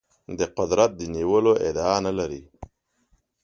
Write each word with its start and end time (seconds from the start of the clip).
د 0.37 0.39
قدرت 0.57 0.91
د 0.99 1.01
نیولو 1.15 1.53
ادعا 1.67 1.97
نه 2.07 2.11
لري. 2.19 2.43